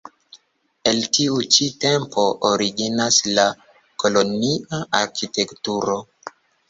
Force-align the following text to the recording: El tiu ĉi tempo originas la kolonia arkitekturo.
El 0.91 1.01
tiu 1.17 1.35
ĉi 1.55 1.67
tempo 1.83 2.23
originas 2.51 3.19
la 3.35 3.45
kolonia 4.05 4.81
arkitekturo. 5.03 6.01